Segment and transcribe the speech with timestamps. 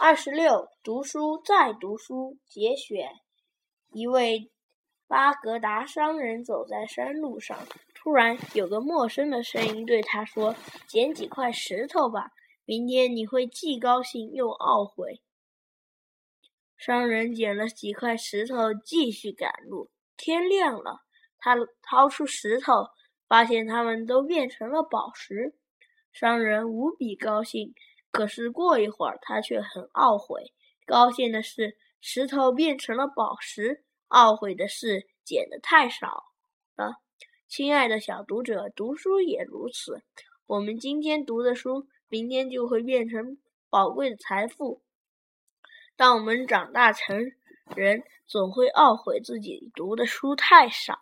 [0.00, 3.10] 二十六，读书再读书节选。
[3.90, 4.52] 一位
[5.08, 10.54] 巴格达商人走在山路上，突然有个陌生的声音对他说
[10.86, 12.30] ：“捡几块石头吧，
[12.64, 15.20] 明天你会既高兴又懊悔。”
[16.78, 19.90] 商人捡了几块石头，继续赶路。
[20.16, 21.00] 天亮了，
[21.38, 22.86] 他掏出石头，
[23.26, 25.56] 发现它们都变成了宝石。
[26.12, 27.74] 商人无比高兴。
[28.10, 30.52] 可是过一会儿，他却很懊悔。
[30.86, 36.24] 高兴的是石头变成了宝石，懊悔的是捡的太少
[36.76, 36.96] 了。
[37.46, 40.02] 亲爱的小读者，读书也如此。
[40.46, 43.38] 我们今天读的书，明天就会变成
[43.70, 44.82] 宝贵的财富。
[45.96, 47.32] 当我们长大成
[47.74, 50.98] 人，总会懊悔自己读的书太少。